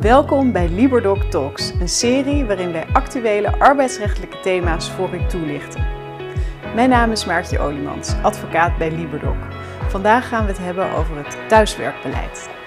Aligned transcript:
Welkom 0.00 0.52
bij 0.52 0.68
Liberdoc 0.68 1.22
Talks, 1.22 1.72
een 1.80 1.88
serie 1.88 2.44
waarin 2.44 2.72
wij 2.72 2.86
actuele 2.92 3.58
arbeidsrechtelijke 3.58 4.40
thema's 4.40 4.90
voor 4.90 5.14
u 5.14 5.26
toelichten. 5.26 5.86
Mijn 6.74 6.88
naam 6.88 7.10
is 7.10 7.24
Maartje 7.24 7.58
Oliemans, 7.58 8.14
advocaat 8.22 8.78
bij 8.78 8.90
Liberdoc. 8.90 9.36
Vandaag 9.88 10.28
gaan 10.28 10.44
we 10.44 10.50
het 10.50 10.60
hebben 10.60 10.92
over 10.92 11.16
het 11.16 11.38
thuiswerkbeleid. 11.48 12.57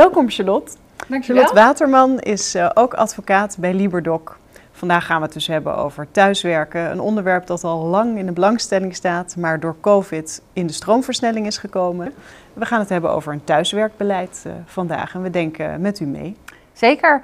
Welkom 0.00 0.30
Charlotte. 0.30 0.72
Dankjewel. 1.08 1.42
Charlotte 1.42 1.66
Waterman 1.66 2.18
is 2.18 2.54
uh, 2.54 2.70
ook 2.74 2.94
advocaat 2.94 3.56
bij 3.58 3.74
Liberdoc. 3.74 4.38
Vandaag 4.72 5.06
gaan 5.06 5.16
we 5.16 5.24
het 5.24 5.32
dus 5.32 5.46
hebben 5.46 5.76
over 5.76 6.10
thuiswerken. 6.10 6.90
Een 6.90 7.00
onderwerp 7.00 7.46
dat 7.46 7.64
al 7.64 7.84
lang 7.84 8.18
in 8.18 8.26
de 8.26 8.32
belangstelling 8.32 8.94
staat, 8.94 9.36
maar 9.36 9.60
door 9.60 9.76
COVID 9.80 10.42
in 10.52 10.66
de 10.66 10.72
stroomversnelling 10.72 11.46
is 11.46 11.58
gekomen. 11.58 12.12
We 12.52 12.64
gaan 12.64 12.78
het 12.78 12.88
hebben 12.88 13.10
over 13.10 13.32
een 13.32 13.44
thuiswerkbeleid 13.44 14.44
uh, 14.46 14.52
vandaag 14.66 15.14
en 15.14 15.22
we 15.22 15.30
denken 15.30 15.80
met 15.80 16.00
u 16.00 16.04
mee. 16.04 16.36
Zeker. 16.72 17.20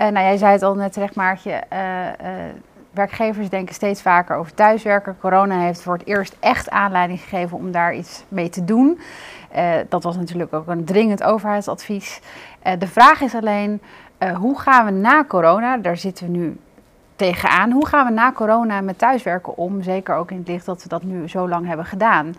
Uh, 0.00 0.08
nou, 0.08 0.26
jij 0.26 0.36
zei 0.36 0.52
het 0.52 0.62
al 0.62 0.74
net 0.74 0.92
terecht, 0.92 1.14
Maartje. 1.14 1.62
Werkgevers 2.96 3.48
denken 3.48 3.74
steeds 3.74 4.02
vaker 4.02 4.36
over 4.36 4.54
thuiswerken. 4.54 5.16
Corona 5.20 5.60
heeft 5.60 5.82
voor 5.82 5.92
het 5.92 6.06
eerst 6.06 6.36
echt 6.40 6.70
aanleiding 6.70 7.20
gegeven 7.20 7.56
om 7.56 7.70
daar 7.70 7.94
iets 7.94 8.24
mee 8.28 8.48
te 8.48 8.64
doen. 8.64 9.00
Uh, 9.56 9.74
dat 9.88 10.02
was 10.02 10.16
natuurlijk 10.16 10.52
ook 10.52 10.66
een 10.66 10.84
dringend 10.84 11.22
overheidsadvies. 11.22 12.20
Uh, 12.66 12.72
de 12.78 12.86
vraag 12.86 13.20
is 13.20 13.34
alleen, 13.34 13.80
uh, 14.18 14.36
hoe 14.36 14.60
gaan 14.60 14.84
we 14.84 14.90
na 14.90 15.24
corona, 15.24 15.76
daar 15.76 15.96
zitten 15.96 16.26
we 16.26 16.38
nu 16.38 16.56
tegenaan, 17.16 17.70
hoe 17.70 17.86
gaan 17.86 18.06
we 18.06 18.12
na 18.12 18.32
corona 18.32 18.80
met 18.80 18.98
thuiswerken 18.98 19.56
om? 19.56 19.82
Zeker 19.82 20.14
ook 20.14 20.30
in 20.30 20.38
het 20.38 20.48
licht 20.48 20.66
dat 20.66 20.82
we 20.82 20.88
dat 20.88 21.02
nu 21.02 21.28
zo 21.28 21.48
lang 21.48 21.66
hebben 21.66 21.86
gedaan. 21.86 22.34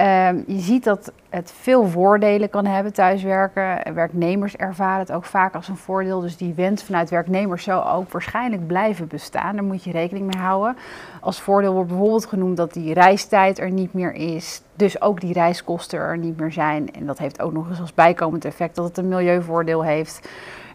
Ehm, 0.00 0.42
je 0.46 0.58
ziet 0.58 0.84
dat 0.84 1.12
het 1.28 1.52
veel 1.60 1.86
voordelen 1.86 2.50
kan 2.50 2.66
hebben, 2.66 2.92
thuiswerken. 2.92 3.94
Werknemers 3.94 4.56
ervaren 4.56 4.98
het 4.98 5.12
ook 5.12 5.24
vaak 5.24 5.54
als 5.54 5.68
een 5.68 5.76
voordeel. 5.76 6.20
Dus 6.20 6.36
die 6.36 6.54
wens 6.54 6.84
vanuit 6.84 7.10
werknemers 7.10 7.64
zou 7.64 7.84
ook 7.84 8.10
waarschijnlijk 8.10 8.66
blijven 8.66 9.08
bestaan. 9.08 9.54
Daar 9.54 9.64
moet 9.64 9.84
je 9.84 9.90
rekening 9.90 10.26
mee 10.26 10.42
houden. 10.42 10.76
Als 11.20 11.40
voordeel 11.40 11.72
wordt 11.72 11.88
bijvoorbeeld 11.88 12.26
genoemd 12.26 12.56
dat 12.56 12.72
die 12.72 12.94
reistijd 12.94 13.58
er 13.58 13.70
niet 13.70 13.92
meer 13.92 14.12
is. 14.12 14.62
Dus 14.74 15.00
ook 15.00 15.20
die 15.20 15.32
reiskosten 15.32 15.98
er 15.98 16.18
niet 16.18 16.38
meer 16.38 16.52
zijn. 16.52 16.92
En 16.92 17.06
dat 17.06 17.18
heeft 17.18 17.42
ook 17.42 17.52
nog 17.52 17.68
eens 17.68 17.80
als 17.80 17.94
bijkomend 17.94 18.44
effect 18.44 18.74
dat 18.74 18.84
het 18.84 18.98
een 18.98 19.08
milieuvoordeel 19.08 19.84
heeft. 19.84 20.28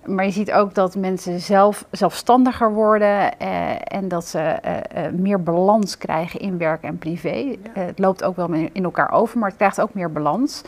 Maar 0.05 0.25
je 0.25 0.31
ziet 0.31 0.51
ook 0.51 0.73
dat 0.73 0.95
mensen 0.95 1.39
zelf 1.39 1.85
zelfstandiger 1.91 2.73
worden 2.73 3.39
eh, 3.39 3.75
en 3.83 4.07
dat 4.07 4.25
ze 4.25 4.39
eh, 4.39 5.05
eh, 5.05 5.13
meer 5.13 5.43
balans 5.43 5.97
krijgen 5.97 6.39
in 6.39 6.57
werk 6.57 6.83
en 6.83 6.97
privé. 6.97 7.29
Ja. 7.29 7.57
het 7.73 7.99
loopt 7.99 8.23
ook 8.23 8.35
wel 8.35 8.53
in 8.53 8.83
elkaar 8.83 9.11
over, 9.11 9.39
maar 9.39 9.47
het 9.47 9.57
krijgt 9.57 9.81
ook 9.81 9.93
meer 9.93 10.11
balans. 10.11 10.61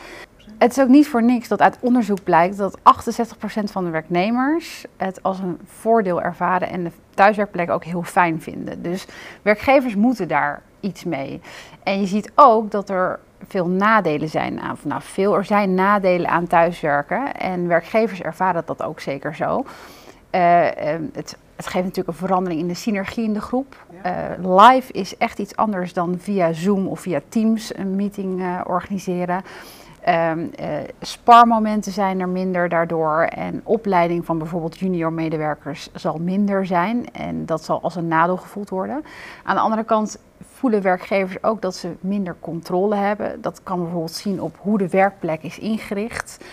Het 0.58 0.70
is 0.70 0.80
ook 0.82 0.88
niet 0.88 1.08
voor 1.08 1.22
niks 1.22 1.48
dat 1.48 1.60
uit 1.60 1.78
onderzoek 1.80 2.22
blijkt 2.24 2.56
dat 2.56 2.78
68% 2.78 2.82
van 3.64 3.84
de 3.84 3.90
werknemers 3.90 4.84
het 4.96 5.22
als 5.22 5.38
een 5.38 5.58
voordeel 5.64 6.22
ervaren 6.22 6.68
en 6.68 6.84
de 6.84 6.90
thuiswerkplek 7.14 7.70
ook 7.70 7.84
heel 7.84 8.02
fijn 8.02 8.40
vinden. 8.42 8.82
Dus 8.82 9.06
werkgevers 9.42 9.94
moeten 9.94 10.28
daar 10.28 10.62
iets 10.80 11.04
mee. 11.04 11.40
En 11.82 12.00
je 12.00 12.06
ziet 12.06 12.32
ook 12.34 12.70
dat 12.70 12.90
er 12.90 13.20
veel 13.46 13.68
nadelen 13.68 14.28
zijn 14.28 14.60
aan, 14.60 14.76
nou 14.84 15.02
veel, 15.02 15.34
er 15.34 15.44
zijn 15.44 15.74
nadelen 15.74 16.30
aan 16.30 16.46
thuiswerken 16.46 17.34
en 17.34 17.68
werkgevers 17.68 18.22
ervaren 18.22 18.62
dat 18.66 18.82
ook 18.82 19.00
zeker 19.00 19.34
zo. 19.34 19.64
Uh, 20.34 20.66
het, 21.12 21.36
het, 21.56 21.66
geeft 21.66 21.84
natuurlijk 21.84 22.08
een 22.08 22.26
verandering 22.26 22.60
in 22.60 22.68
de 22.68 22.74
synergie 22.74 23.24
in 23.24 23.32
de 23.32 23.40
groep. 23.40 23.84
Uh, 24.06 24.66
live 24.68 24.92
is 24.92 25.16
echt 25.16 25.38
iets 25.38 25.56
anders 25.56 25.92
dan 25.92 26.18
via 26.18 26.52
Zoom 26.52 26.86
of 26.86 27.00
via 27.00 27.20
Teams 27.28 27.76
een 27.76 27.96
meeting 27.96 28.40
uh, 28.40 28.60
organiseren. 28.66 29.42
Um, 30.08 30.50
sparmomenten 31.00 31.92
zijn 31.92 32.20
er 32.20 32.28
minder 32.28 32.68
daardoor 32.68 33.22
en 33.22 33.60
opleiding 33.64 34.24
van 34.24 34.38
bijvoorbeeld 34.38 34.78
junior 34.78 35.12
medewerkers 35.12 35.88
zal 35.94 36.18
minder 36.18 36.66
zijn 36.66 37.12
en 37.12 37.46
dat 37.46 37.64
zal 37.64 37.82
als 37.82 37.96
een 37.96 38.08
nadeel 38.08 38.36
gevoeld 38.36 38.70
worden. 38.70 39.04
Aan 39.44 39.54
de 39.54 39.60
andere 39.60 39.84
kant 39.84 40.18
voelen 40.58 40.82
werkgevers 40.82 41.42
ook 41.42 41.62
dat 41.62 41.76
ze 41.76 41.92
minder 42.00 42.36
controle 42.40 42.96
hebben. 42.96 43.40
Dat 43.40 43.60
kan 43.62 43.78
bijvoorbeeld 43.78 44.10
zien 44.10 44.42
op 44.42 44.56
hoe 44.60 44.78
de 44.78 44.88
werkplek 44.88 45.42
is 45.42 45.58
ingericht. 45.58 46.44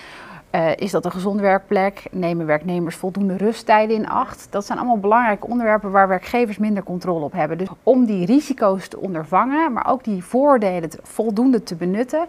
Uh, 0.51 0.75
is 0.75 0.91
dat 0.91 1.05
een 1.05 1.11
gezonde 1.11 1.41
werkplek? 1.41 2.03
Nemen 2.11 2.45
werknemers 2.45 2.95
voldoende 2.95 3.37
rusttijden 3.37 3.95
in 3.95 4.07
acht? 4.07 4.47
Dat 4.49 4.65
zijn 4.65 4.77
allemaal 4.77 4.97
belangrijke 4.97 5.47
onderwerpen 5.47 5.91
waar 5.91 6.07
werkgevers 6.07 6.57
minder 6.57 6.83
controle 6.83 7.25
op 7.25 7.31
hebben. 7.31 7.57
Dus 7.57 7.67
om 7.83 8.05
die 8.05 8.25
risico's 8.25 8.87
te 8.87 8.99
ondervangen, 8.99 9.73
maar 9.73 9.87
ook 9.89 10.03
die 10.03 10.23
voordelen 10.23 10.89
voldoende 11.03 11.63
te 11.63 11.75
benutten, 11.75 12.25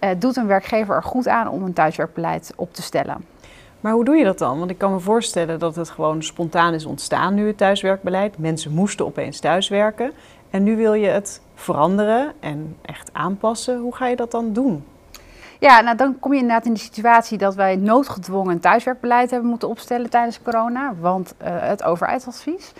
uh, 0.00 0.10
doet 0.18 0.36
een 0.36 0.46
werkgever 0.46 0.94
er 0.94 1.02
goed 1.02 1.28
aan 1.28 1.48
om 1.48 1.62
een 1.62 1.72
thuiswerkbeleid 1.72 2.52
op 2.56 2.74
te 2.74 2.82
stellen. 2.82 3.24
Maar 3.80 3.92
hoe 3.92 4.04
doe 4.04 4.16
je 4.16 4.24
dat 4.24 4.38
dan? 4.38 4.58
Want 4.58 4.70
ik 4.70 4.78
kan 4.78 4.92
me 4.92 4.98
voorstellen 4.98 5.58
dat 5.58 5.76
het 5.76 5.90
gewoon 5.90 6.22
spontaan 6.22 6.74
is 6.74 6.84
ontstaan 6.84 7.34
nu 7.34 7.46
het 7.46 7.56
thuiswerkbeleid. 7.56 8.38
Mensen 8.38 8.72
moesten 8.72 9.06
opeens 9.06 9.40
thuiswerken. 9.40 10.12
En 10.50 10.62
nu 10.62 10.76
wil 10.76 10.94
je 10.94 11.08
het 11.08 11.40
veranderen 11.54 12.32
en 12.40 12.76
echt 12.82 13.10
aanpassen. 13.12 13.78
Hoe 13.78 13.94
ga 13.94 14.06
je 14.06 14.16
dat 14.16 14.30
dan 14.30 14.52
doen? 14.52 14.84
Ja, 15.60 15.80
nou 15.80 15.96
dan 15.96 16.18
kom 16.18 16.32
je 16.32 16.38
inderdaad 16.38 16.66
in 16.66 16.72
de 16.72 16.78
situatie 16.78 17.38
dat 17.38 17.54
wij 17.54 17.76
noodgedwongen 17.76 18.60
thuiswerkbeleid 18.60 19.30
hebben 19.30 19.50
moeten 19.50 19.68
opstellen 19.68 20.10
tijdens 20.10 20.42
corona, 20.42 20.94
want 21.00 21.34
uh, 21.42 21.48
het 21.48 21.82
overheidsadvies. 21.82 22.72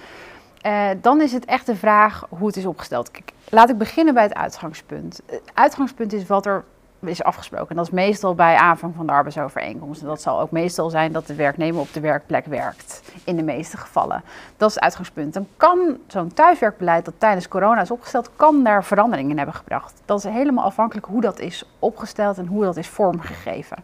Uh, 0.67 0.89
dan 1.01 1.21
is 1.21 1.33
het 1.33 1.45
echt 1.45 1.67
de 1.67 1.77
vraag 1.77 2.27
hoe 2.29 2.47
het 2.47 2.57
is 2.57 2.67
opgesteld. 2.67 3.11
Laat 3.49 3.69
ik 3.69 3.79
beginnen 3.79 4.15
bij 4.15 4.23
het 4.23 4.35
uitgangspunt. 4.35 5.21
Het 5.27 5.51
uitgangspunt 5.55 6.13
is 6.13 6.27
wat 6.27 6.47
er 6.47 6.65
is 7.01 7.23
afgesproken. 7.23 7.69
En 7.69 7.77
dat 7.77 7.85
is 7.85 7.93
meestal 7.93 8.35
bij 8.35 8.57
aanvang 8.57 8.95
van 8.97 9.07
de 9.07 9.13
arbeidsovereenkomst. 9.13 10.01
En 10.01 10.07
dat 10.07 10.23
zal 10.23 10.41
ook 10.41 10.51
meestal 10.51 10.91
zijn 10.91 11.13
dat 11.13 11.27
de 11.27 11.35
werknemer 11.35 11.81
op 11.81 11.93
de 11.93 12.01
werkplek 12.01 12.47
werkt. 12.47 13.03
In 13.25 13.37
de 13.37 13.43
meeste 13.43 13.77
gevallen. 13.77 14.23
Dat 14.57 14.69
is 14.69 14.75
het 14.75 14.85
uitgangspunt. 14.85 15.35
Dan 15.35 15.47
kan 15.57 15.99
zo'n 16.07 16.33
thuiswerkbeleid 16.33 17.05
dat 17.05 17.15
tijdens 17.19 17.49
corona 17.49 17.81
is 17.81 17.91
opgesteld, 17.91 18.31
kan 18.37 18.65
daar 18.65 18.85
veranderingen 18.85 19.31
in 19.31 19.37
hebben 19.37 19.55
gebracht. 19.55 20.03
Dat 20.05 20.19
is 20.19 20.25
helemaal 20.25 20.65
afhankelijk 20.65 21.07
hoe 21.07 21.21
dat 21.21 21.39
is 21.39 21.65
opgesteld 21.79 22.39
en 22.39 22.47
hoe 22.47 22.65
dat 22.65 22.77
is 22.77 22.89
vormgegeven. 22.89 23.77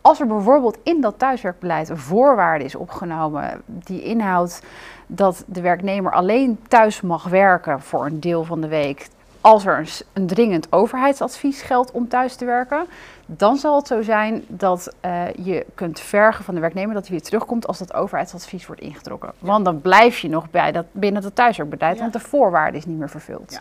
Als 0.00 0.20
er 0.20 0.26
bijvoorbeeld 0.26 0.78
in 0.82 1.00
dat 1.00 1.18
thuiswerkbeleid 1.18 1.88
een 1.88 1.98
voorwaarde 1.98 2.64
is 2.64 2.74
opgenomen 2.74 3.62
die 3.66 4.02
inhoudt 4.02 4.62
dat 5.06 5.44
de 5.46 5.60
werknemer 5.60 6.12
alleen 6.12 6.58
thuis 6.68 7.00
mag 7.00 7.24
werken 7.24 7.80
voor 7.80 8.06
een 8.06 8.20
deel 8.20 8.44
van 8.44 8.60
de 8.60 8.68
week 8.68 9.08
als 9.46 9.66
er 9.66 9.88
een, 10.12 10.26
dringend 10.26 10.72
overheidsadvies 10.72 11.62
geldt 11.62 11.90
om 11.90 12.08
thuis 12.08 12.36
te 12.36 12.44
werken, 12.44 12.86
dan 13.26 13.56
zal 13.56 13.76
het 13.76 13.86
zo 13.86 14.02
zijn 14.02 14.44
dat 14.48 14.94
uh, 15.04 15.22
je 15.32 15.66
kunt 15.74 16.00
vergen 16.00 16.44
van 16.44 16.54
de 16.54 16.60
werknemer 16.60 16.94
dat 16.94 17.02
hij 17.02 17.12
weer 17.16 17.26
terugkomt 17.26 17.66
als 17.66 17.78
dat 17.78 17.94
overheidsadvies 17.94 18.66
wordt 18.66 18.80
ingetrokken. 18.80 19.32
Ja. 19.38 19.46
Want 19.46 19.64
dan 19.64 19.80
blijf 19.80 20.18
je 20.18 20.28
nog 20.28 20.50
bij 20.50 20.72
dat, 20.72 20.86
binnen 20.92 21.24
het 21.24 21.34
thuiswerkbeleid, 21.34 21.94
ja. 21.96 22.00
want 22.00 22.12
de 22.12 22.20
voorwaarde 22.20 22.76
is 22.76 22.86
niet 22.86 22.98
meer 22.98 23.10
vervuld. 23.10 23.52
Ja. 23.52 23.60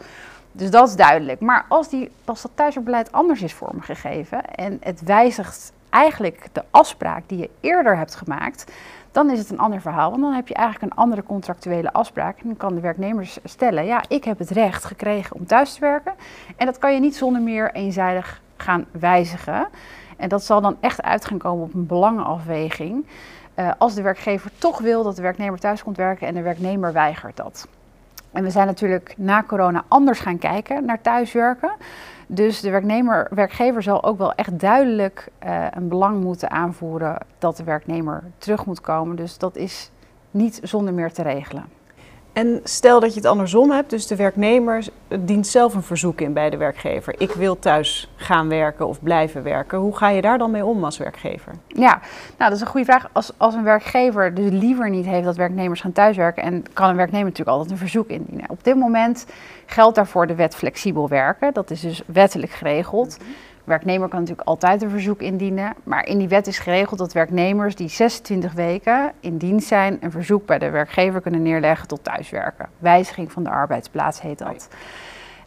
Dus 0.51 0.69
dat 0.69 0.87
is 0.87 0.95
duidelijk. 0.95 1.39
Maar 1.39 1.65
als, 1.69 1.89
die, 1.89 2.11
als 2.25 2.41
dat 2.41 2.51
thuiswerkbeleid 2.55 3.11
anders 3.11 3.41
is 3.41 3.53
vormgegeven 3.53 4.45
en 4.55 4.77
het 4.81 5.01
wijzigt 5.03 5.71
eigenlijk 5.89 6.47
de 6.51 6.63
afspraak 6.69 7.23
die 7.27 7.37
je 7.37 7.49
eerder 7.59 7.97
hebt 7.97 8.15
gemaakt, 8.15 8.71
dan 9.15 9.29
is 9.29 9.39
het 9.39 9.49
een 9.49 9.59
ander 9.59 9.81
verhaal. 9.81 10.09
Want 10.09 10.21
dan 10.21 10.33
heb 10.33 10.47
je 10.47 10.53
eigenlijk 10.53 10.91
een 10.91 10.97
andere 10.97 11.23
contractuele 11.23 11.93
afspraak. 11.93 12.37
En 12.37 12.47
dan 12.47 12.57
kan 12.57 12.75
de 12.75 12.81
werknemer 12.81 13.33
stellen, 13.43 13.85
ja, 13.85 14.03
ik 14.07 14.23
heb 14.23 14.39
het 14.39 14.49
recht 14.49 14.85
gekregen 14.85 15.35
om 15.35 15.45
thuis 15.45 15.73
te 15.73 15.79
werken. 15.79 16.13
En 16.55 16.65
dat 16.65 16.77
kan 16.77 16.93
je 16.93 16.99
niet 16.99 17.15
zonder 17.15 17.41
meer 17.41 17.71
eenzijdig 17.71 18.41
gaan 18.57 18.85
wijzigen. 18.91 19.67
En 20.17 20.29
dat 20.29 20.43
zal 20.43 20.61
dan 20.61 20.77
echt 20.79 21.01
uit 21.01 21.25
gaan 21.25 21.37
komen 21.37 21.63
op 21.63 21.73
een 21.73 21.85
belangenafweging. 21.85 23.05
Uh, 23.55 23.71
als 23.77 23.93
de 23.93 24.01
werkgever 24.01 24.51
toch 24.57 24.79
wil 24.79 25.03
dat 25.03 25.15
de 25.15 25.21
werknemer 25.21 25.59
thuis 25.59 25.83
komt 25.83 25.97
werken 25.97 26.27
en 26.27 26.33
de 26.33 26.41
werknemer 26.41 26.93
weigert 26.93 27.37
dat. 27.37 27.67
En 28.31 28.43
we 28.43 28.49
zijn 28.49 28.67
natuurlijk 28.67 29.13
na 29.17 29.43
corona 29.43 29.83
anders 29.87 30.19
gaan 30.19 30.37
kijken 30.37 30.85
naar 30.85 31.01
thuiswerken. 31.01 31.71
Dus 32.27 32.61
de 32.61 32.69
werknemer, 32.69 33.27
werkgever 33.29 33.83
zal 33.83 34.03
ook 34.03 34.17
wel 34.17 34.33
echt 34.33 34.59
duidelijk 34.59 35.27
uh, 35.45 35.67
een 35.71 35.87
belang 35.87 36.23
moeten 36.23 36.51
aanvoeren 36.51 37.17
dat 37.37 37.57
de 37.57 37.63
werknemer 37.63 38.23
terug 38.37 38.65
moet 38.65 38.81
komen. 38.81 39.15
Dus 39.15 39.37
dat 39.37 39.55
is 39.55 39.91
niet 40.31 40.59
zonder 40.63 40.93
meer 40.93 41.11
te 41.11 41.21
regelen. 41.21 41.65
En 42.35 42.59
stel 42.63 42.99
dat 42.99 43.13
je 43.13 43.19
het 43.19 43.29
andersom 43.29 43.71
hebt, 43.71 43.89
dus 43.89 44.07
de 44.07 44.15
werknemer 44.15 44.85
dient 45.19 45.47
zelf 45.47 45.73
een 45.73 45.83
verzoek 45.83 46.21
in 46.21 46.33
bij 46.33 46.49
de 46.49 46.57
werkgever. 46.57 47.15
Ik 47.17 47.31
wil 47.31 47.59
thuis 47.59 48.09
gaan 48.15 48.47
werken 48.47 48.87
of 48.87 49.01
blijven 49.01 49.43
werken. 49.43 49.77
Hoe 49.77 49.97
ga 49.97 50.09
je 50.09 50.21
daar 50.21 50.37
dan 50.37 50.51
mee 50.51 50.65
om 50.65 50.83
als 50.83 50.97
werkgever? 50.97 51.53
Ja, 51.67 51.99
nou 52.37 52.49
dat 52.49 52.51
is 52.51 52.61
een 52.61 52.67
goede 52.67 52.85
vraag. 52.85 53.09
Als, 53.11 53.31
als 53.37 53.53
een 53.53 53.63
werkgever 53.63 54.33
dus 54.33 54.51
liever 54.51 54.89
niet 54.89 55.05
heeft 55.05 55.25
dat 55.25 55.35
werknemers 55.35 55.81
gaan 55.81 55.91
thuiswerken, 55.91 56.43
en 56.43 56.63
kan 56.73 56.89
een 56.89 56.95
werknemer 56.95 57.25
natuurlijk 57.25 57.57
altijd 57.57 57.71
een 57.71 57.77
verzoek 57.77 58.07
indienen. 58.07 58.49
Op 58.49 58.63
dit 58.63 58.75
moment 58.75 59.25
geldt 59.65 59.95
daarvoor 59.95 60.27
de 60.27 60.35
wet 60.35 60.55
flexibel 60.55 61.09
werken. 61.09 61.53
Dat 61.53 61.71
is 61.71 61.81
dus 61.81 62.01
wettelijk 62.05 62.51
geregeld 62.51 63.17
werknemer 63.65 64.07
kan 64.07 64.19
natuurlijk 64.19 64.47
altijd 64.47 64.81
een 64.81 64.89
verzoek 64.89 65.21
indienen. 65.21 65.73
Maar 65.83 66.05
in 66.07 66.17
die 66.17 66.27
wet 66.27 66.47
is 66.47 66.59
geregeld 66.59 66.99
dat 66.99 67.13
werknemers 67.13 67.75
die 67.75 67.87
26 67.87 68.53
weken 68.53 69.11
in 69.19 69.37
dienst 69.37 69.67
zijn, 69.67 69.97
een 70.01 70.11
verzoek 70.11 70.45
bij 70.45 70.59
de 70.59 70.69
werkgever 70.69 71.21
kunnen 71.21 71.41
neerleggen 71.41 71.87
tot 71.87 72.03
thuiswerken. 72.03 72.69
Wijziging 72.77 73.31
van 73.31 73.43
de 73.43 73.49
arbeidsplaats 73.49 74.21
heet 74.21 74.37
dat. 74.37 74.67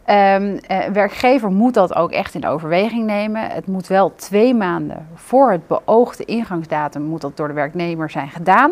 Um, 0.09 0.59
werkgever 0.93 1.51
moet 1.51 1.73
dat 1.73 1.95
ook 1.95 2.11
echt 2.11 2.33
in 2.33 2.45
overweging 2.45 3.05
nemen. 3.05 3.49
Het 3.49 3.67
moet 3.67 3.87
wel 3.87 4.15
twee 4.15 4.53
maanden 4.53 5.07
voor 5.13 5.51
het 5.51 5.67
beoogde 5.67 6.25
ingangsdatum 6.25 7.01
moet 7.01 7.21
dat 7.21 7.37
door 7.37 7.47
de 7.47 7.53
werknemer 7.53 8.09
zijn 8.09 8.29
gedaan. 8.29 8.71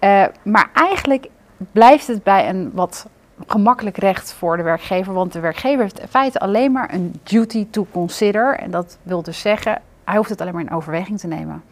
Uh, 0.00 0.24
maar 0.42 0.70
eigenlijk 0.74 1.28
blijft 1.72 2.06
het 2.06 2.22
bij 2.22 2.48
een 2.48 2.70
wat 2.74 3.06
gemakkelijk 3.46 3.96
recht 3.96 4.32
voor 4.32 4.56
de 4.56 4.62
werkgever, 4.62 5.12
want 5.12 5.32
de 5.32 5.40
werkgever 5.40 5.82
heeft 5.82 6.00
in 6.00 6.08
feite 6.08 6.38
alleen 6.38 6.72
maar 6.72 6.94
een 6.94 7.20
duty 7.22 7.66
to 7.70 7.86
consider. 7.92 8.58
En 8.58 8.70
dat 8.70 8.98
wil 9.02 9.22
dus 9.22 9.40
zeggen, 9.40 9.82
hij 10.04 10.16
hoeft 10.16 10.28
het 10.28 10.40
alleen 10.40 10.52
maar 10.52 10.62
in 10.62 10.72
overweging 10.72 11.18
te 11.18 11.26
nemen. 11.26 11.62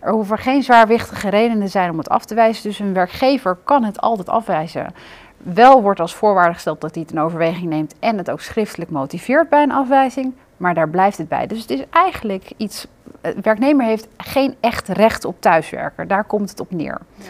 Er 0.00 0.12
hoeven 0.12 0.38
geen 0.38 0.62
zwaarwichtige 0.62 1.28
redenen 1.28 1.60
te 1.60 1.70
zijn 1.70 1.90
om 1.90 1.98
het 1.98 2.08
af 2.08 2.24
te 2.24 2.34
wijzen, 2.34 2.62
dus 2.62 2.78
een 2.78 2.92
werkgever 2.92 3.58
kan 3.64 3.84
het 3.84 4.00
altijd 4.00 4.28
afwijzen. 4.28 4.94
Wel 5.36 5.82
wordt 5.82 6.00
als 6.00 6.14
voorwaarde 6.14 6.54
gesteld 6.54 6.80
dat 6.80 6.94
hij 6.94 7.02
het 7.02 7.12
in 7.12 7.20
overweging 7.20 7.68
neemt 7.68 7.94
en 7.98 8.18
het 8.18 8.30
ook 8.30 8.40
schriftelijk 8.40 8.90
motiveert 8.90 9.48
bij 9.48 9.62
een 9.62 9.72
afwijzing, 9.72 10.32
maar 10.56 10.74
daar 10.74 10.88
blijft 10.88 11.18
het 11.18 11.28
bij. 11.28 11.46
Dus 11.46 11.60
het 11.60 11.70
is 11.70 11.84
eigenlijk 11.90 12.52
iets, 12.56 12.86
de 13.20 13.34
werknemer 13.42 13.86
heeft 13.86 14.08
geen 14.16 14.54
echt 14.60 14.88
recht 14.88 15.24
op 15.24 15.40
thuiswerken, 15.40 16.08
daar 16.08 16.24
komt 16.24 16.50
het 16.50 16.60
op 16.60 16.70
neer. 16.70 17.00
Ja. 17.14 17.24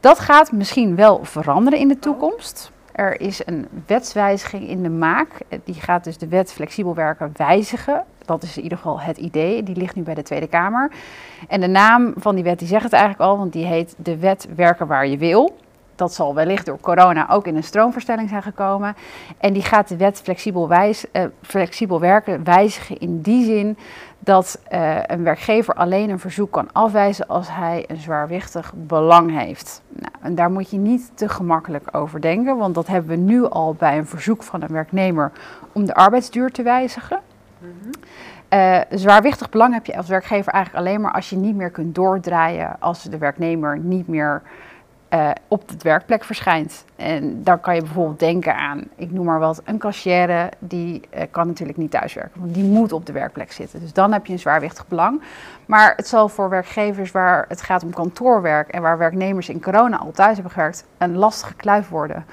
Dat 0.00 0.18
gaat 0.18 0.52
misschien 0.52 0.96
wel 0.96 1.24
veranderen 1.24 1.78
in 1.78 1.88
de 1.88 1.98
toekomst. 1.98 2.70
Er 2.92 3.20
is 3.20 3.46
een 3.46 3.68
wetswijziging 3.86 4.68
in 4.68 4.82
de 4.82 4.88
maak. 4.88 5.28
Die 5.64 5.74
gaat 5.74 6.04
dus 6.04 6.18
de 6.18 6.28
wet 6.28 6.52
flexibel 6.52 6.94
werken 6.94 7.32
wijzigen. 7.36 8.04
Dat 8.24 8.42
is 8.42 8.56
in 8.56 8.62
ieder 8.62 8.78
geval 8.78 9.00
het 9.00 9.18
idee. 9.18 9.62
Die 9.62 9.76
ligt 9.76 9.94
nu 9.94 10.02
bij 10.02 10.14
de 10.14 10.22
Tweede 10.22 10.46
Kamer. 10.46 10.90
En 11.48 11.60
de 11.60 11.66
naam 11.66 12.12
van 12.16 12.34
die 12.34 12.44
wet 12.44 12.58
die 12.58 12.68
zegt 12.68 12.82
het 12.82 12.92
eigenlijk 12.92 13.22
al, 13.30 13.38
want 13.38 13.52
die 13.52 13.66
heet 13.66 13.94
de 13.96 14.18
wet 14.18 14.48
werken 14.54 14.86
waar 14.86 15.06
je 15.06 15.18
wil. 15.18 15.56
Dat 16.00 16.14
zal 16.14 16.34
wellicht 16.34 16.66
door 16.66 16.80
corona 16.80 17.30
ook 17.30 17.46
in 17.46 17.56
een 17.56 17.62
stroomverstelling 17.62 18.28
zijn 18.28 18.42
gekomen. 18.42 18.96
En 19.38 19.52
die 19.52 19.62
gaat 19.62 19.88
de 19.88 19.96
wet 19.96 20.20
flexibel, 20.20 20.68
wijs, 20.68 21.04
uh, 21.12 21.24
flexibel 21.42 22.00
werken 22.00 22.44
wijzigen 22.44 22.98
in 22.98 23.20
die 23.20 23.44
zin 23.44 23.78
dat 24.18 24.60
uh, 24.72 24.96
een 25.06 25.24
werkgever 25.24 25.74
alleen 25.74 26.10
een 26.10 26.18
verzoek 26.18 26.52
kan 26.52 26.72
afwijzen 26.72 27.28
als 27.28 27.48
hij 27.50 27.84
een 27.86 27.96
zwaarwichtig 27.96 28.72
belang 28.76 29.38
heeft. 29.38 29.82
Nou, 29.88 30.12
en 30.20 30.34
daar 30.34 30.50
moet 30.50 30.70
je 30.70 30.78
niet 30.78 31.10
te 31.14 31.28
gemakkelijk 31.28 31.88
over 31.96 32.20
denken, 32.20 32.56
want 32.56 32.74
dat 32.74 32.86
hebben 32.86 33.10
we 33.10 33.16
nu 33.16 33.48
al 33.48 33.74
bij 33.74 33.98
een 33.98 34.06
verzoek 34.06 34.42
van 34.42 34.62
een 34.62 34.72
werknemer 34.72 35.32
om 35.72 35.84
de 35.84 35.94
arbeidsduur 35.94 36.50
te 36.50 36.62
wijzigen. 36.62 37.20
Mm 37.58 37.90
zwaarwichtig 38.90 39.50
belang 39.50 39.74
heb 39.74 39.86
je 39.86 39.96
als 39.96 40.08
werkgever 40.08 40.52
eigenlijk 40.52 40.86
alleen 40.86 41.00
maar 41.00 41.12
als 41.12 41.30
je 41.30 41.36
niet 41.36 41.56
meer 41.56 41.70
kunt 41.70 41.94
doordraaien 41.94 42.76
als 42.78 43.02
de 43.02 43.18
werknemer 43.18 43.78
niet 43.78 44.08
meer 44.08 44.42
uh, 45.14 45.30
op 45.48 45.68
de 45.68 45.76
werkplek 45.82 46.24
verschijnt. 46.24 46.84
En 46.96 47.44
dan 47.44 47.60
kan 47.60 47.74
je 47.74 47.80
bijvoorbeeld 47.80 48.18
denken 48.18 48.56
aan, 48.56 48.84
ik 48.96 49.10
noem 49.10 49.24
maar 49.24 49.38
wat, 49.38 49.62
een 49.64 49.78
cashier 49.78 50.48
die 50.58 51.00
uh, 51.14 51.22
kan 51.30 51.46
natuurlijk 51.46 51.78
niet 51.78 51.90
thuiswerken, 51.90 52.40
want 52.40 52.54
die 52.54 52.64
moet 52.64 52.92
op 52.92 53.06
de 53.06 53.12
werkplek 53.12 53.52
zitten. 53.52 53.80
Dus 53.80 53.92
dan 53.92 54.12
heb 54.12 54.26
je 54.26 54.32
een 54.32 54.38
zwaarwichtig 54.38 54.88
belang. 54.88 55.22
Maar 55.66 55.92
het 55.96 56.08
zal 56.08 56.28
voor 56.28 56.48
werkgevers 56.48 57.10
waar 57.10 57.44
het 57.48 57.62
gaat 57.62 57.82
om 57.82 57.92
kantoorwerk 57.92 58.68
en 58.68 58.82
waar 58.82 58.98
werknemers 58.98 59.48
in 59.48 59.62
corona 59.62 59.96
al 59.96 60.10
thuis 60.10 60.34
hebben 60.34 60.52
gewerkt, 60.52 60.84
een 60.98 61.16
lastige 61.16 61.54
kluif 61.54 61.88
worden 61.88 62.24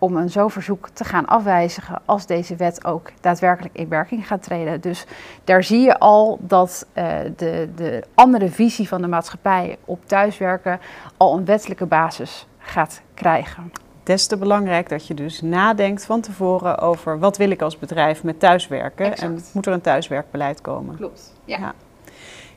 om 0.00 0.16
een 0.16 0.30
zo 0.30 0.48
verzoek 0.48 0.88
te 0.88 1.04
gaan 1.04 1.26
afwijzigen 1.26 2.02
als 2.04 2.26
deze 2.26 2.56
wet 2.56 2.84
ook 2.84 3.10
daadwerkelijk 3.20 3.76
in 3.76 3.88
werking 3.88 4.26
gaat 4.26 4.42
treden. 4.42 4.80
Dus 4.80 5.06
daar 5.44 5.64
zie 5.64 5.80
je 5.80 5.98
al 5.98 6.38
dat 6.40 6.86
uh, 6.94 7.04
de, 7.36 7.68
de 7.74 8.04
andere 8.14 8.48
visie 8.48 8.88
van 8.88 9.00
de 9.00 9.06
maatschappij 9.06 9.76
op 9.84 10.06
thuiswerken 10.06 10.80
al 11.16 11.36
een 11.36 11.44
wettelijke 11.44 11.86
basis 11.86 12.46
gaat 12.58 13.02
krijgen. 13.14 13.72
Des 14.02 14.26
te 14.26 14.36
belangrijk 14.36 14.88
dat 14.88 15.06
je 15.06 15.14
dus 15.14 15.40
nadenkt 15.40 16.04
van 16.04 16.20
tevoren 16.20 16.78
over 16.78 17.18
wat 17.18 17.36
wil 17.36 17.50
ik 17.50 17.62
als 17.62 17.78
bedrijf 17.78 18.22
met 18.22 18.40
thuiswerken 18.40 19.06
exact. 19.06 19.22
en 19.22 19.44
moet 19.52 19.66
er 19.66 19.72
een 19.72 19.80
thuiswerkbeleid 19.80 20.60
komen. 20.60 20.96
Klopt. 20.96 21.32
ja. 21.44 21.58
ja. 21.58 21.74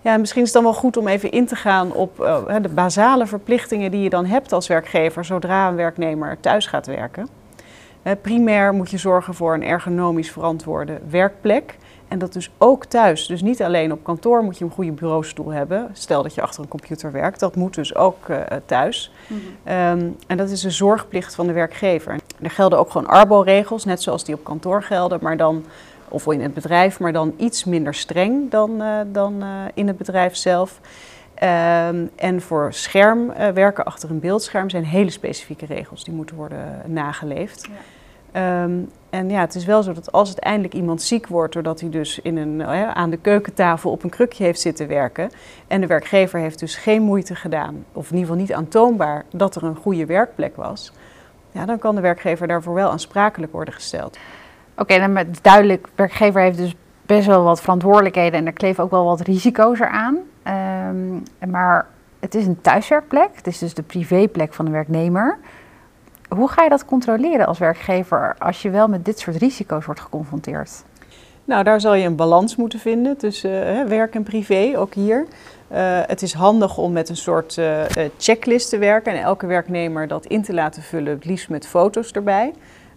Ja, 0.03 0.17
misschien 0.17 0.41
is 0.41 0.53
het 0.53 0.63
dan 0.63 0.71
wel 0.71 0.79
goed 0.79 0.97
om 0.97 1.07
even 1.07 1.31
in 1.31 1.45
te 1.45 1.55
gaan 1.55 1.93
op 1.93 2.19
uh, 2.19 2.55
de 2.61 2.69
basale 2.69 3.27
verplichtingen 3.27 3.91
die 3.91 4.01
je 4.01 4.09
dan 4.09 4.25
hebt 4.25 4.53
als 4.53 4.67
werkgever 4.67 5.25
zodra 5.25 5.67
een 5.67 5.75
werknemer 5.75 6.37
thuis 6.39 6.65
gaat 6.65 6.87
werken. 6.87 7.27
Uh, 8.03 8.13
primair 8.21 8.73
moet 8.73 8.89
je 8.89 8.97
zorgen 8.97 9.33
voor 9.33 9.53
een 9.53 9.63
ergonomisch 9.63 10.31
verantwoorde 10.31 10.99
werkplek. 11.09 11.77
En 12.07 12.19
dat 12.19 12.33
dus 12.33 12.49
ook 12.57 12.85
thuis. 12.85 13.27
Dus 13.27 13.41
niet 13.41 13.61
alleen 13.61 13.91
op 13.91 14.03
kantoor 14.03 14.43
moet 14.43 14.57
je 14.57 14.65
een 14.65 14.71
goede 14.71 14.91
bureaustoel 14.91 15.49
hebben. 15.49 15.89
Stel 15.93 16.23
dat 16.23 16.33
je 16.33 16.41
achter 16.41 16.63
een 16.63 16.69
computer 16.69 17.11
werkt, 17.11 17.39
dat 17.39 17.55
moet 17.55 17.73
dus 17.73 17.95
ook 17.95 18.27
uh, 18.27 18.37
thuis. 18.65 19.11
Mm 19.27 19.39
-hmm. 19.63 19.73
um, 19.73 20.15
en 20.27 20.37
dat 20.37 20.49
is 20.49 20.61
de 20.61 20.69
zorgplicht 20.69 21.35
van 21.35 21.47
de 21.47 21.53
werkgever. 21.53 22.15
Er 22.41 22.51
gelden 22.51 22.79
ook 22.79 22.91
gewoon 22.91 23.07
arbo-regels, 23.07 23.85
net 23.85 24.01
zoals 24.01 24.23
die 24.23 24.35
op 24.35 24.43
kantoor 24.43 24.83
gelden, 24.83 25.19
maar 25.21 25.37
dan 25.37 25.65
of 26.13 26.27
in 26.27 26.41
het 26.41 26.53
bedrijf, 26.53 26.99
maar 26.99 27.13
dan 27.13 27.33
iets 27.37 27.63
minder 27.63 27.93
streng 27.93 28.51
dan, 28.51 28.81
uh, 28.81 28.99
dan 29.07 29.43
uh, 29.43 29.47
in 29.73 29.87
het 29.87 29.97
bedrijf 29.97 30.35
zelf. 30.35 30.79
Um, 31.33 32.09
en 32.15 32.41
voor 32.41 32.73
schermwerken 32.73 33.83
uh, 33.83 33.91
achter 33.91 34.09
een 34.09 34.19
beeldscherm 34.19 34.69
zijn 34.69 34.85
hele 34.85 35.09
specifieke 35.09 35.65
regels 35.65 36.03
die 36.03 36.13
moeten 36.13 36.35
worden 36.35 36.81
nageleefd. 36.85 37.67
Ja. 38.33 38.63
Um, 38.63 38.89
en 39.09 39.29
ja, 39.29 39.39
het 39.39 39.55
is 39.55 39.65
wel 39.65 39.83
zo 39.83 39.93
dat 39.93 40.11
als 40.11 40.29
het 40.29 40.39
eindelijk 40.39 40.73
iemand 40.73 41.01
ziek 41.01 41.27
wordt, 41.27 41.53
doordat 41.53 41.79
hij 41.79 41.89
dus 41.89 42.19
in 42.19 42.37
een, 42.37 42.63
aan 42.95 43.09
de 43.09 43.17
keukentafel 43.17 43.91
op 43.91 44.03
een 44.03 44.09
krukje 44.09 44.43
heeft 44.43 44.59
zitten 44.59 44.87
werken, 44.87 45.29
en 45.67 45.81
de 45.81 45.87
werkgever 45.87 46.39
heeft 46.39 46.59
dus 46.59 46.75
geen 46.75 47.01
moeite 47.01 47.35
gedaan, 47.35 47.85
of 47.91 48.09
in 48.09 48.17
ieder 48.17 48.29
geval 48.29 48.41
niet 48.41 48.53
aantoonbaar 48.53 49.25
dat 49.31 49.55
er 49.55 49.63
een 49.63 49.75
goede 49.75 50.05
werkplek 50.05 50.55
was, 50.55 50.91
ja, 51.51 51.65
dan 51.65 51.79
kan 51.79 51.95
de 51.95 52.01
werkgever 52.01 52.47
daarvoor 52.47 52.73
wel 52.73 52.89
aansprakelijk 52.89 53.51
worden 53.51 53.73
gesteld. 53.73 54.17
Oké, 54.77 54.99
dan 54.99 55.25
duidelijk, 55.41 55.87
werkgever 55.95 56.41
heeft 56.41 56.57
dus 56.57 56.75
best 57.05 57.27
wel 57.27 57.43
wat 57.43 57.61
verantwoordelijkheden 57.61 58.39
en 58.39 58.45
er 58.45 58.53
kleven 58.53 58.83
ook 58.83 58.91
wel 58.91 59.05
wat 59.05 59.21
risico's 59.21 59.79
eraan. 59.79 60.17
Um, 60.89 61.23
maar 61.49 61.87
het 62.19 62.35
is 62.35 62.45
een 62.45 62.61
thuiswerkplek, 62.61 63.29
het 63.35 63.47
is 63.47 63.57
dus 63.57 63.73
de 63.73 63.81
privéplek 63.81 64.53
van 64.53 64.65
de 64.65 64.71
werknemer. 64.71 65.37
Hoe 66.29 66.49
ga 66.49 66.63
je 66.63 66.69
dat 66.69 66.85
controleren 66.85 67.45
als 67.45 67.59
werkgever 67.59 68.35
als 68.39 68.61
je 68.61 68.69
wel 68.69 68.87
met 68.87 69.05
dit 69.05 69.19
soort 69.19 69.35
risico's 69.35 69.85
wordt 69.85 70.01
geconfronteerd? 70.01 70.83
Nou, 71.45 71.63
daar 71.63 71.81
zal 71.81 71.93
je 71.93 72.05
een 72.05 72.15
balans 72.15 72.55
moeten 72.55 72.79
vinden 72.79 73.17
tussen 73.17 73.75
uh, 73.75 73.83
werk 73.85 74.15
en 74.15 74.23
privé, 74.23 74.73
ook 74.75 74.93
hier. 74.93 75.25
Uh, 75.71 75.77
het 76.05 76.21
is 76.21 76.33
handig 76.33 76.77
om 76.77 76.91
met 76.91 77.09
een 77.09 77.17
soort 77.17 77.57
uh, 77.57 77.81
checklist 78.17 78.69
te 78.69 78.77
werken 78.77 79.13
en 79.13 79.21
elke 79.21 79.45
werknemer 79.45 80.07
dat 80.07 80.25
in 80.25 80.41
te 80.41 80.53
laten 80.53 80.81
vullen, 80.81 81.13
het 81.13 81.25
liefst 81.25 81.49
met 81.49 81.67
foto's 81.67 82.11
erbij. 82.11 82.53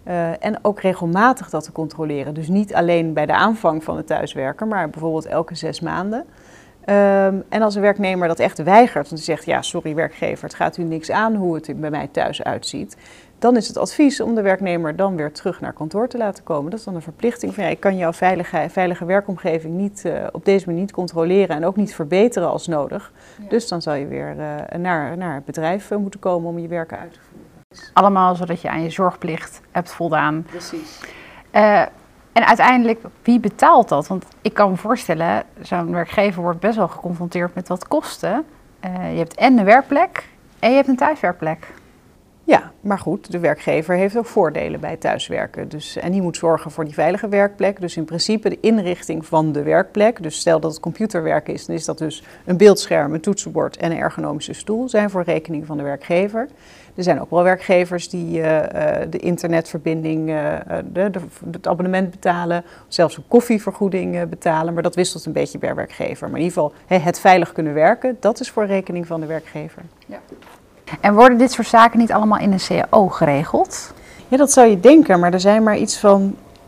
Uh, 0.07 0.43
en 0.45 0.59
ook 0.61 0.81
regelmatig 0.81 1.49
dat 1.49 1.63
te 1.63 1.71
controleren. 1.71 2.33
Dus 2.33 2.47
niet 2.47 2.73
alleen 2.73 3.13
bij 3.13 3.25
de 3.25 3.33
aanvang 3.33 3.83
van 3.83 3.97
het 3.97 4.07
thuiswerken, 4.07 4.67
maar 4.67 4.89
bijvoorbeeld 4.89 5.25
elke 5.25 5.55
zes 5.55 5.79
maanden. 5.79 6.25
Um, 6.89 7.43
en 7.49 7.61
als 7.61 7.75
een 7.75 7.81
werknemer 7.81 8.27
dat 8.27 8.39
echt 8.39 8.63
weigert, 8.63 9.09
want 9.09 9.25
hij 9.25 9.35
zegt: 9.35 9.45
Ja, 9.45 9.61
sorry 9.61 9.95
werkgever, 9.95 10.43
het 10.43 10.53
gaat 10.53 10.77
u 10.77 10.83
niks 10.83 11.11
aan 11.11 11.35
hoe 11.35 11.55
het 11.55 11.79
bij 11.79 11.89
mij 11.89 12.07
thuis 12.11 12.43
uitziet. 12.43 12.97
Dan 13.39 13.55
is 13.55 13.67
het 13.67 13.77
advies 13.77 14.21
om 14.21 14.35
de 14.35 14.41
werknemer 14.41 14.95
dan 14.95 15.15
weer 15.15 15.31
terug 15.31 15.61
naar 15.61 15.73
kantoor 15.73 16.07
te 16.07 16.17
laten 16.17 16.43
komen. 16.43 16.69
Dat 16.71 16.79
is 16.79 16.85
dan 16.85 16.95
een 16.95 17.01
verplichting 17.01 17.53
van 17.53 17.63
ja, 17.63 17.69
ik 17.69 17.79
kan 17.79 17.97
jouw 17.97 18.13
veilige, 18.13 18.65
veilige 18.69 19.05
werkomgeving 19.05 19.73
niet, 19.73 20.03
uh, 20.05 20.27
op 20.31 20.45
deze 20.45 20.65
manier 20.65 20.81
niet 20.81 20.91
controleren 20.91 21.55
en 21.55 21.65
ook 21.65 21.75
niet 21.75 21.95
verbeteren 21.95 22.49
als 22.49 22.67
nodig. 22.67 23.11
Ja. 23.41 23.49
Dus 23.49 23.67
dan 23.67 23.81
zal 23.81 23.93
je 23.93 24.07
weer 24.07 24.35
uh, 24.37 24.79
naar, 24.79 25.17
naar 25.17 25.35
het 25.35 25.45
bedrijf 25.45 25.91
moeten 25.97 26.19
komen 26.19 26.49
om 26.49 26.59
je 26.59 26.67
werken 26.67 26.99
uit 26.99 27.13
te 27.13 27.19
voeren. 27.29 27.46
Allemaal 27.93 28.35
zodat 28.35 28.61
je 28.61 28.69
aan 28.69 28.83
je 28.83 28.89
zorgplicht 28.89 29.61
hebt 29.71 29.91
voldaan. 29.91 30.45
Precies. 30.49 30.99
Uh, 31.51 31.81
en 32.31 32.47
uiteindelijk, 32.47 33.01
wie 33.23 33.39
betaalt 33.39 33.89
dat? 33.89 34.07
Want 34.07 34.25
ik 34.41 34.53
kan 34.53 34.69
me 34.69 34.77
voorstellen, 34.77 35.43
zo'n 35.61 35.91
werkgever 35.91 36.41
wordt 36.41 36.59
best 36.59 36.75
wel 36.75 36.87
geconfronteerd 36.87 37.55
met 37.55 37.67
wat 37.67 37.87
kosten. 37.87 38.45
Uh, 38.85 39.11
je 39.11 39.17
hebt 39.17 39.35
en 39.35 39.55
de 39.55 39.63
werkplek 39.63 40.27
en 40.59 40.69
je 40.69 40.75
hebt 40.75 40.87
een 40.87 40.95
thuiswerkplek. 40.95 41.67
Ja, 42.47 42.71
maar 42.81 42.99
goed, 42.99 43.31
de 43.31 43.39
werkgever 43.39 43.95
heeft 43.95 44.17
ook 44.17 44.25
voordelen 44.25 44.79
bij 44.79 44.97
thuiswerken. 44.97 45.69
Dus, 45.69 45.95
en 45.95 46.11
die 46.11 46.21
moet 46.21 46.37
zorgen 46.37 46.71
voor 46.71 46.85
die 46.85 46.93
veilige 46.93 47.27
werkplek. 47.27 47.81
Dus 47.81 47.97
in 47.97 48.05
principe 48.05 48.49
de 48.49 48.59
inrichting 48.59 49.25
van 49.25 49.51
de 49.51 49.63
werkplek. 49.63 50.23
Dus 50.23 50.39
stel 50.39 50.59
dat 50.59 50.71
het 50.71 50.79
computerwerk 50.79 51.47
is, 51.47 51.65
dan 51.65 51.75
is 51.75 51.85
dat 51.85 51.97
dus 51.97 52.23
een 52.45 52.57
beeldscherm, 52.57 53.13
een 53.13 53.21
toetsenbord 53.21 53.77
en 53.77 53.91
een 53.91 53.97
ergonomische 53.97 54.53
stoel. 54.53 54.89
Zijn 54.89 55.09
voor 55.09 55.23
rekening 55.23 55.65
van 55.65 55.77
de 55.77 55.83
werkgever. 55.83 56.47
Er 56.95 57.03
zijn 57.03 57.21
ook 57.21 57.29
wel 57.29 57.43
werkgevers 57.43 58.09
die 58.09 58.39
uh, 58.39 58.61
de 59.09 59.17
internetverbinding, 59.17 60.25
de, 60.93 61.11
het 61.51 61.67
abonnement 61.67 62.11
betalen, 62.11 62.63
zelfs 62.87 63.17
een 63.17 63.27
koffievergoeding 63.27 64.29
betalen. 64.29 64.73
Maar 64.73 64.83
dat 64.83 64.95
wisselt 64.95 65.25
een 65.25 65.31
beetje 65.31 65.57
per 65.57 65.75
werkgever. 65.75 66.29
Maar 66.29 66.39
in 66.39 66.45
ieder 66.45 66.61
geval 66.61 66.99
het 67.03 67.19
veilig 67.19 67.51
kunnen 67.51 67.73
werken, 67.73 68.17
dat 68.19 68.39
is 68.39 68.49
voor 68.49 68.65
rekening 68.65 69.07
van 69.07 69.19
de 69.19 69.25
werkgever. 69.25 69.81
Ja. 70.05 70.19
En 71.01 71.13
worden 71.13 71.37
dit 71.37 71.51
soort 71.51 71.67
zaken 71.67 71.99
niet 71.99 72.11
allemaal 72.11 72.39
in 72.39 72.51
een 72.51 72.85
CAO 72.89 73.07
geregeld? 73.07 73.93
Ja, 74.27 74.37
dat 74.37 74.51
zou 74.51 74.67
je 74.67 74.79
denken, 74.79 75.19
maar 75.19 75.33
er 75.33 75.39
zijn 75.39 75.63
maar 75.63 75.77
iets 75.77 75.97
van 75.97 76.35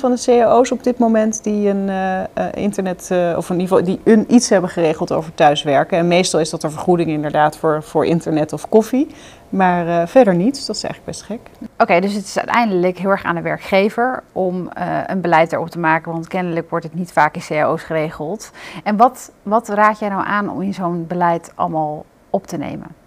van 0.00 0.14
de 0.14 0.22
cao's 0.24 0.70
op 0.70 0.82
dit 0.84 0.98
moment 0.98 1.42
die 1.42 1.68
een 1.68 1.88
uh, 1.88 2.20
internet 2.54 3.08
uh, 3.12 3.34
of 3.36 3.50
in 3.50 3.60
ieder 3.60 3.76
geval 3.76 3.84
die 3.84 4.00
een, 4.04 4.34
iets 4.34 4.48
hebben 4.48 4.70
geregeld 4.70 5.12
over 5.12 5.34
thuiswerken. 5.34 5.98
En 5.98 6.08
meestal 6.08 6.40
is 6.40 6.50
dat 6.50 6.62
een 6.62 6.70
vergoeding 6.70 7.10
inderdaad 7.10 7.56
voor, 7.56 7.82
voor 7.82 8.06
internet 8.06 8.52
of 8.52 8.68
koffie. 8.68 9.06
Maar 9.48 9.86
uh, 9.86 10.06
verder 10.06 10.34
niet, 10.34 10.66
dat 10.66 10.76
is 10.76 10.82
eigenlijk 10.84 11.04
best 11.04 11.22
gek. 11.22 11.40
Oké, 11.78 12.00
dus 12.00 12.12
het 12.12 12.24
is 12.24 12.38
uiteindelijk 12.38 12.98
heel 12.98 13.10
erg 13.10 13.24
aan 13.24 13.34
de 13.34 13.40
werkgever 13.40 14.22
om 14.32 14.68
een 15.06 15.20
beleid 15.20 15.52
erop 15.52 15.70
te 15.70 15.78
maken, 15.78 16.12
want 16.12 16.28
kennelijk 16.28 16.70
wordt 16.70 16.84
het 16.84 16.94
niet 16.94 17.12
vaak 17.12 17.34
in 17.34 17.42
cao's 17.48 17.82
geregeld. 17.82 18.50
En 18.84 18.96
wat, 18.96 19.32
wat 19.42 19.68
raad 19.68 19.98
jij 19.98 20.08
nou 20.08 20.26
aan 20.26 20.50
om 20.50 20.62
in 20.62 20.74
zo'n 20.74 21.06
beleid 21.06 21.52
allemaal 21.54 22.04
op 22.30 22.46
te 22.46 22.56
nemen? 22.56 22.99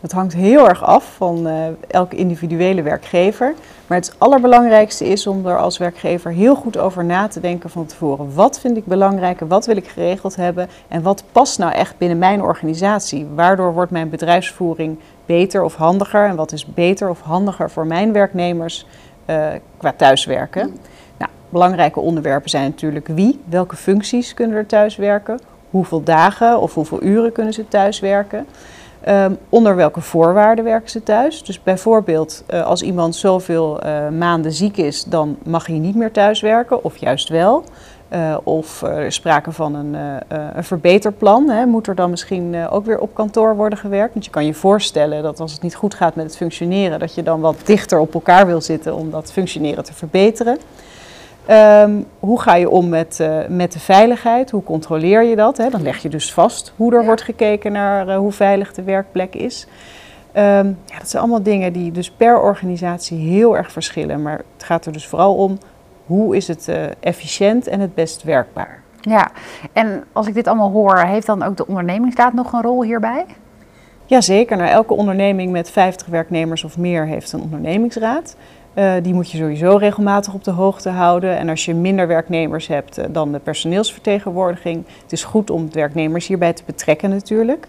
Dat 0.00 0.12
hangt 0.12 0.34
heel 0.34 0.68
erg 0.68 0.84
af 0.84 1.14
van 1.16 1.46
uh, 1.46 1.54
elke 1.88 2.16
individuele 2.16 2.82
werkgever. 2.82 3.54
Maar 3.86 3.98
het 3.98 4.14
allerbelangrijkste 4.18 5.08
is 5.08 5.26
om 5.26 5.46
er 5.46 5.58
als 5.58 5.78
werkgever 5.78 6.30
heel 6.30 6.54
goed 6.54 6.78
over 6.78 7.04
na 7.04 7.28
te 7.28 7.40
denken 7.40 7.70
van 7.70 7.86
tevoren. 7.86 8.34
Wat 8.34 8.60
vind 8.60 8.76
ik 8.76 8.86
belangrijk 8.86 9.40
en 9.40 9.48
wat 9.48 9.66
wil 9.66 9.76
ik 9.76 9.88
geregeld 9.88 10.36
hebben 10.36 10.68
en 10.88 11.02
wat 11.02 11.24
past 11.32 11.58
nou 11.58 11.72
echt 11.72 11.98
binnen 11.98 12.18
mijn 12.18 12.42
organisatie? 12.42 13.26
Waardoor 13.34 13.72
wordt 13.72 13.90
mijn 13.90 14.10
bedrijfsvoering 14.10 14.98
beter 15.26 15.62
of 15.62 15.74
handiger 15.74 16.28
en 16.28 16.36
wat 16.36 16.52
is 16.52 16.66
beter 16.66 17.08
of 17.08 17.20
handiger 17.20 17.70
voor 17.70 17.86
mijn 17.86 18.12
werknemers 18.12 18.86
uh, 19.26 19.46
qua 19.76 19.92
thuiswerken? 19.92 20.76
Nou, 21.16 21.30
belangrijke 21.48 22.00
onderwerpen 22.00 22.50
zijn 22.50 22.64
natuurlijk 22.64 23.06
wie, 23.06 23.40
welke 23.44 23.76
functies 23.76 24.34
kunnen 24.34 24.56
er 24.56 24.66
thuiswerken, 24.66 25.40
hoeveel 25.70 26.02
dagen 26.02 26.60
of 26.60 26.74
hoeveel 26.74 27.02
uren 27.02 27.32
kunnen 27.32 27.52
ze 27.52 27.68
thuiswerken. 27.68 28.46
Um, 29.08 29.38
onder 29.48 29.76
welke 29.76 30.00
voorwaarden 30.00 30.64
werken 30.64 30.90
ze 30.90 31.02
thuis? 31.02 31.44
Dus 31.44 31.62
bijvoorbeeld 31.62 32.44
uh, 32.50 32.66
als 32.66 32.82
iemand 32.82 33.16
zoveel 33.16 33.80
uh, 33.84 34.08
maanden 34.08 34.52
ziek 34.52 34.76
is, 34.76 35.04
dan 35.04 35.36
mag 35.44 35.66
hij 35.66 35.78
niet 35.78 35.94
meer 35.94 36.12
thuiswerken, 36.12 36.84
of 36.84 36.96
juist 36.96 37.28
wel. 37.28 37.64
Uh, 38.12 38.36
of 38.42 38.82
er 38.82 39.06
is 39.06 39.14
sprake 39.14 39.52
van 39.52 39.74
een, 39.74 39.96
een 40.56 40.64
verbeterplan. 40.64 41.48
Hè. 41.48 41.66
Moet 41.66 41.86
er 41.86 41.94
dan 41.94 42.10
misschien 42.10 42.68
ook 42.68 42.84
weer 42.84 42.98
op 42.98 43.14
kantoor 43.14 43.56
worden 43.56 43.78
gewerkt? 43.78 44.12
Want 44.12 44.24
je 44.24 44.30
kan 44.30 44.46
je 44.46 44.54
voorstellen 44.54 45.22
dat 45.22 45.40
als 45.40 45.52
het 45.52 45.62
niet 45.62 45.74
goed 45.74 45.94
gaat 45.94 46.14
met 46.14 46.24
het 46.24 46.36
functioneren, 46.36 46.98
dat 46.98 47.14
je 47.14 47.22
dan 47.22 47.40
wat 47.40 47.56
dichter 47.64 47.98
op 47.98 48.14
elkaar 48.14 48.46
wil 48.46 48.60
zitten 48.60 48.94
om 48.94 49.10
dat 49.10 49.32
functioneren 49.32 49.84
te 49.84 49.94
verbeteren. 49.94 50.58
Um, 51.50 52.06
hoe 52.18 52.40
ga 52.40 52.54
je 52.54 52.70
om 52.70 52.88
met, 52.88 53.18
uh, 53.20 53.38
met 53.48 53.72
de 53.72 53.78
veiligheid? 53.78 54.50
Hoe 54.50 54.62
controleer 54.62 55.22
je 55.22 55.36
dat? 55.36 55.56
Hè? 55.56 55.70
Dan 55.70 55.82
leg 55.82 55.98
je 55.98 56.08
dus 56.08 56.32
vast 56.32 56.72
hoe 56.76 56.92
er 56.92 57.00
ja. 57.00 57.06
wordt 57.06 57.22
gekeken 57.22 57.72
naar 57.72 58.08
uh, 58.08 58.16
hoe 58.16 58.32
veilig 58.32 58.72
de 58.72 58.82
werkplek 58.82 59.34
is. 59.34 59.66
Um, 60.36 60.78
ja, 60.84 60.98
dat 60.98 61.08
zijn 61.08 61.22
allemaal 61.22 61.42
dingen 61.42 61.72
die 61.72 61.92
dus 61.92 62.10
per 62.10 62.40
organisatie 62.40 63.18
heel 63.18 63.56
erg 63.56 63.72
verschillen. 63.72 64.22
Maar 64.22 64.40
het 64.54 64.64
gaat 64.64 64.86
er 64.86 64.92
dus 64.92 65.06
vooral 65.06 65.34
om 65.34 65.58
hoe 66.06 66.36
is 66.36 66.48
het 66.48 66.68
uh, 66.68 66.76
efficiënt 67.00 67.66
en 67.66 67.80
het 67.80 67.94
best 67.94 68.22
werkbaar. 68.22 68.82
Ja, 69.00 69.30
en 69.72 70.04
als 70.12 70.26
ik 70.26 70.34
dit 70.34 70.46
allemaal 70.46 70.70
hoor, 70.70 70.98
heeft 70.98 71.26
dan 71.26 71.42
ook 71.42 71.56
de 71.56 71.66
ondernemingsraad 71.66 72.32
nog 72.32 72.52
een 72.52 72.62
rol 72.62 72.82
hierbij? 72.82 73.24
Jazeker, 74.06 74.56
nou, 74.56 74.68
elke 74.68 74.94
onderneming 74.94 75.52
met 75.52 75.70
50 75.70 76.06
werknemers 76.06 76.64
of 76.64 76.78
meer 76.78 77.06
heeft 77.06 77.32
een 77.32 77.42
ondernemingsraad. 77.42 78.36
Uh, 78.74 78.92
die 79.02 79.14
moet 79.14 79.30
je 79.30 79.38
sowieso 79.38 79.76
regelmatig 79.76 80.34
op 80.34 80.44
de 80.44 80.50
hoogte 80.50 80.88
houden. 80.88 81.38
En 81.38 81.48
als 81.48 81.64
je 81.64 81.74
minder 81.74 82.06
werknemers 82.06 82.66
hebt 82.66 82.98
uh, 82.98 83.04
dan 83.08 83.32
de 83.32 83.38
personeelsvertegenwoordiging, 83.38 84.84
het 85.02 85.12
is 85.12 85.24
goed 85.24 85.50
om 85.50 85.72
werknemers 85.72 86.26
hierbij 86.26 86.52
te 86.52 86.62
betrekken 86.66 87.10
natuurlijk. 87.10 87.68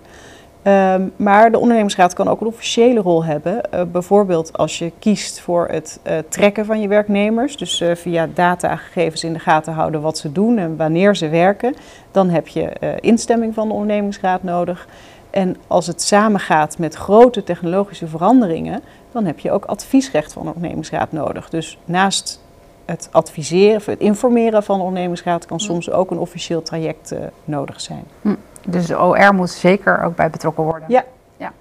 Um, 0.64 1.12
maar 1.16 1.52
de 1.52 1.58
ondernemingsraad 1.58 2.14
kan 2.14 2.28
ook 2.28 2.42
een 2.42 2.48
officiële 2.48 3.00
rol 3.00 3.26
hebben. 3.26 3.62
Uh, 3.74 3.82
bijvoorbeeld 3.92 4.58
als 4.58 4.80
je 4.80 4.92
kiest 5.00 5.40
voor 5.40 5.68
het 5.68 6.00
trekken 6.30 6.66
van 6.66 6.82
je 6.82 6.88
werknemers. 6.88 7.58
Dus 7.58 7.84
via 7.94 8.28
datagegevens 8.34 9.24
in 9.24 9.34
de 9.34 9.40
gaten 9.40 9.74
houden 9.74 10.02
wat 10.02 10.18
ze 10.18 10.32
doen 10.32 10.58
en 10.58 10.78
wanneer 10.78 11.16
ze 11.16 11.30
werken. 11.30 11.74
Dan 12.12 12.30
heb 12.30 12.48
je 12.48 12.70
instemming 13.00 13.54
van 13.54 13.68
de 13.68 13.74
ondernemingsraad 13.74 14.44
nodig. 14.44 14.88
En 15.32 15.56
als 15.68 15.88
het 15.88 16.02
samengaat 16.02 16.78
met 16.78 16.96
grote 16.96 17.44
technologische 17.44 18.08
veranderingen, 18.08 18.82
dan 19.12 19.26
heb 19.26 19.40
je 19.40 19.52
ook 19.52 19.66
adviesrecht 19.66 20.34
van 20.34 20.42
de 20.42 20.48
ondernemingsraad 20.48 21.12
nodig. 21.12 21.50
Dus 21.50 21.78
naast 21.86 22.42
het 22.86 23.10
adviseren, 23.12 23.76
of 23.76 23.86
het 23.86 24.00
informeren 24.00 24.64
van 24.64 24.78
de 24.78 24.84
ondernemingsraad, 24.84 25.46
kan 25.46 25.60
soms 25.60 25.92
ook 25.92 26.12
een 26.12 26.18
officieel 26.18 26.62
traject 26.62 27.12
uh, 27.12 27.20
nodig 27.44 27.82
zijn. 27.82 28.04
Hm. 28.22 28.36
Dus 28.68 28.86
de 28.86 29.00
OR 29.00 29.34
moet 29.34 29.50
zeker 29.50 30.04
ook 30.04 30.16
bij 30.16 30.30
betrokken 30.30 30.64
worden. 30.64 30.84
Ja. 30.88 31.04
ja. 31.38 31.52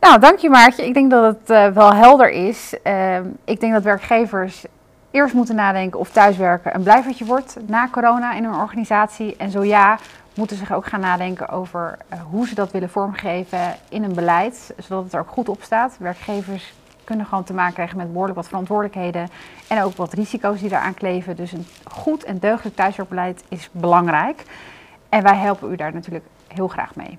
Nou, 0.00 0.20
dank 0.20 0.38
je 0.38 0.50
Maartje. 0.50 0.86
Ik 0.86 0.94
denk 0.94 1.10
dat 1.10 1.24
het 1.24 1.50
uh, 1.50 1.66
wel 1.66 1.94
helder 1.94 2.30
is. 2.30 2.74
Uh, 2.84 3.16
ik 3.44 3.60
denk 3.60 3.72
dat 3.72 3.82
werkgevers 3.82 4.64
eerst 5.10 5.34
moeten 5.34 5.54
nadenken 5.54 6.00
of 6.00 6.10
thuiswerken 6.10 6.74
een 6.74 6.82
blijvertje 6.82 7.24
wordt 7.24 7.56
na 7.66 7.88
corona 7.88 8.34
in 8.34 8.44
hun 8.44 8.54
organisatie. 8.54 9.36
En 9.36 9.50
zo 9.50 9.64
ja, 9.64 9.98
moeten 10.34 10.56
zich 10.56 10.72
ook 10.72 10.86
gaan 10.86 11.00
nadenken 11.00 11.48
over 11.48 11.98
uh, 12.12 12.20
hoe 12.30 12.48
ze 12.48 12.54
dat 12.54 12.70
willen 12.70 12.90
vormgeven 12.90 13.74
in 13.88 14.02
een 14.02 14.14
beleid, 14.14 14.74
zodat 14.78 15.04
het 15.04 15.12
er 15.12 15.20
ook 15.20 15.30
goed 15.30 15.48
op 15.48 15.62
staat. 15.62 15.96
Werkgevers 15.98 16.74
kunnen 17.04 17.26
gewoon 17.26 17.44
te 17.44 17.54
maken 17.54 17.74
krijgen 17.74 17.96
met 17.96 18.12
behoorlijk 18.12 18.36
wat 18.36 18.48
verantwoordelijkheden 18.48 19.28
en 19.68 19.82
ook 19.82 19.96
wat 19.96 20.12
risico's 20.12 20.60
die 20.60 20.68
daaraan 20.68 20.94
kleven. 20.94 21.36
Dus 21.36 21.52
een 21.52 21.66
goed 21.84 22.24
en 22.24 22.38
deugdelijk 22.38 22.76
thuiswerkbeleid 22.76 23.44
is 23.48 23.68
belangrijk. 23.72 24.42
En 25.08 25.22
wij 25.22 25.36
helpen 25.36 25.72
u 25.72 25.76
daar 25.76 25.92
natuurlijk 25.92 26.24
heel 26.46 26.68
graag 26.68 26.94
mee. 26.94 27.18